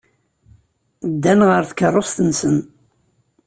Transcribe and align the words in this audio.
Ddan 1.11 1.39
ɣer 1.49 1.63
tkeṛṛust-nsen. 1.69 2.57